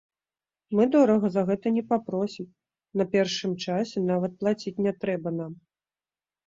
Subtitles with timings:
[0.77, 2.47] Мы дорага за гэта не папросім,
[3.03, 5.53] на першым часе нават плаціць не трэба нам.